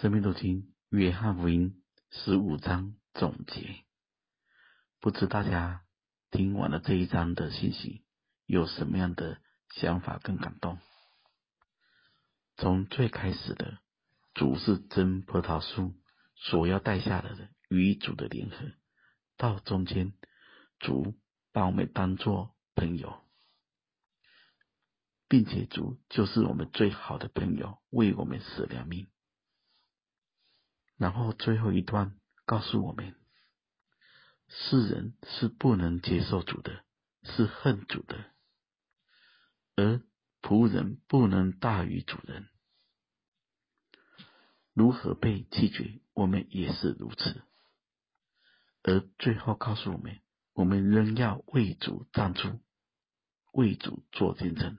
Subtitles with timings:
[0.00, 3.84] 生命读经约翰福音十五章总结，
[4.98, 5.82] 不知大家
[6.30, 8.02] 听完了这一章的信息，
[8.46, 10.78] 有什么样的想法跟感动？
[12.56, 13.78] 从最开始的
[14.32, 15.92] 主是真葡萄树
[16.34, 18.56] 所要带下来的与主的联合，
[19.36, 20.14] 到中间
[20.78, 21.14] 主
[21.52, 23.20] 把我们当作朋友，
[25.28, 29.06] 并且主就是我们最好的朋友，为我们舍了命。
[31.00, 32.14] 然后最后一段
[32.44, 33.16] 告诉我们，
[34.48, 36.84] 世人是不能接受主的，
[37.22, 38.26] 是恨主的，
[39.76, 40.02] 而
[40.42, 42.50] 仆人不能大于主人。
[44.74, 47.42] 如何被弃绝，我们也是如此。
[48.82, 50.20] 而最后告诉我们，
[50.52, 52.60] 我们仍要为主站住，
[53.54, 54.76] 为主做见证。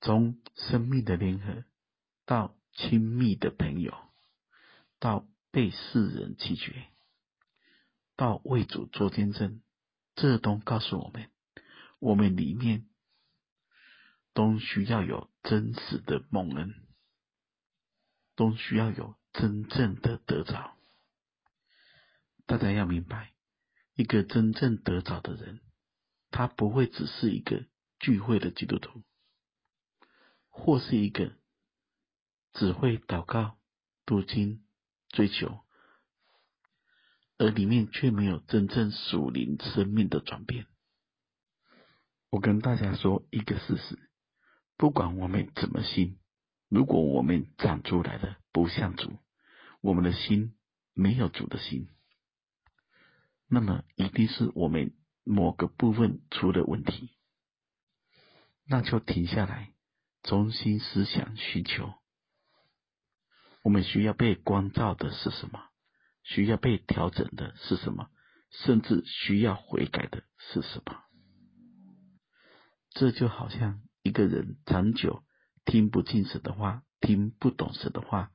[0.00, 1.64] 从生命的联合
[2.26, 2.56] 到。
[2.74, 3.94] 亲密的朋友，
[4.98, 6.88] 到被世人弃绝，
[8.16, 9.62] 到为主做见证，
[10.16, 11.30] 这都告诉我们，
[12.00, 12.88] 我们里面
[14.32, 16.74] 都需要有真实的蒙恩，
[18.34, 20.76] 都需要有真正的得着。
[22.46, 23.32] 大家要明白，
[23.94, 25.60] 一个真正得着的人，
[26.32, 27.66] 他不会只是一个
[28.00, 29.04] 聚会的基督徒，
[30.48, 31.36] 或是一个。
[32.54, 33.58] 只会祷告、
[34.06, 34.64] 读经、
[35.08, 35.60] 追求，
[37.36, 40.66] 而里面却没有真正属灵生命的转变。
[42.30, 43.98] 我跟大家说一个事实：
[44.76, 46.18] 不管我们怎么信，
[46.68, 49.18] 如果我们长出来的不像主，
[49.80, 50.56] 我们的心
[50.92, 51.88] 没有主的心，
[53.48, 57.10] 那么一定是我们某个部分出了问题。
[58.64, 59.74] 那就停下来，
[60.22, 61.92] 重新思想、寻求。
[63.64, 65.58] 我们需要被光照的是什么？
[66.22, 68.10] 需要被调整的是什么？
[68.50, 71.02] 甚至需要悔改的是什么？
[72.90, 75.24] 这就好像一个人长久
[75.64, 78.30] 听不进神的话，听不懂神的话，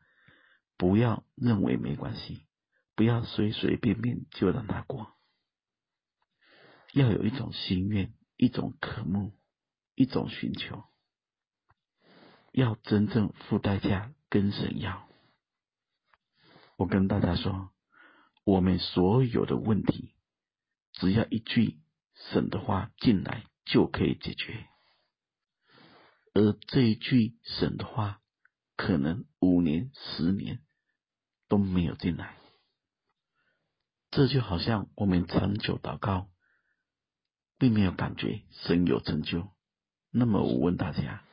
[0.78, 2.48] 不要认为没关系，
[2.96, 5.14] 不要随随便便就让他过，
[6.92, 9.38] 要有一种心愿，一种渴慕，
[9.94, 10.86] 一种寻求，
[12.52, 15.09] 要真正付代价跟神要。
[16.80, 17.72] 我跟大家说，
[18.46, 20.16] 我们所有的问题，
[20.94, 21.78] 只要一句
[22.32, 24.66] 神的话进来就可以解决，
[26.34, 28.22] 而这一句神的话，
[28.78, 30.62] 可能五年、十年
[31.50, 32.38] 都没有进来。
[34.10, 36.30] 这就好像我们长久祷告，
[37.58, 39.50] 并没有感觉神有成就。
[40.12, 41.26] 那么我问大家。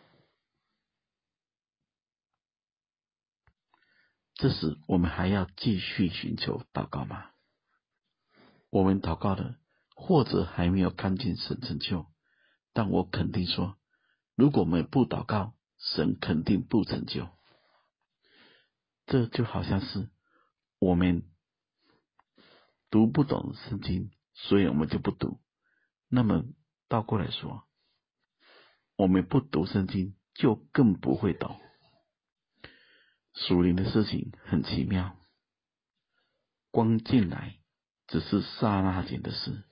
[4.37, 7.31] 这时，我们还要继续寻求祷告吗？
[8.69, 9.57] 我们祷告的，
[9.95, 12.07] 或者还没有看见神成就，
[12.75, 13.79] 但我肯定说，
[14.35, 17.31] 如果我们不祷告，神肯定不成就。
[19.07, 20.11] 这就好像是
[20.79, 21.23] 我们
[22.91, 25.41] 读不懂圣经，所以我们就不读。
[26.09, 26.45] 那么
[26.89, 27.67] 倒过来说，
[28.97, 31.59] 我们不读圣经，就更不会懂。
[33.37, 35.17] 属灵的事情很奇妙，
[36.71, 37.59] 光进来
[38.09, 39.63] 只是刹那间的事，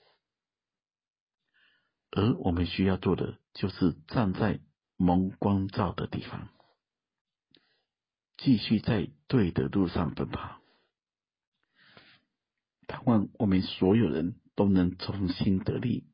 [2.10, 4.60] 而我们需要做的就是站在
[4.96, 6.50] 蒙光照的地方，
[8.36, 10.60] 继续在对的路上奔跑。
[12.86, 16.06] 盼望我们所有人都能重新得力，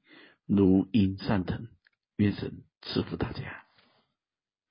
[0.46, 1.68] 如鹰上腾。
[2.16, 3.66] 愿神赐福大家。